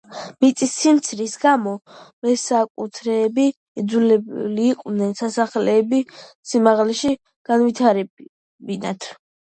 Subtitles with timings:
[0.43, 1.73] მიწის სიმცირის გამო,
[2.27, 3.45] მესაკუთრეები
[3.83, 6.01] იძულებულნი იყვნენ სასახლეები
[6.55, 7.15] სიმაღლეში
[7.53, 9.11] განევითარებინათ.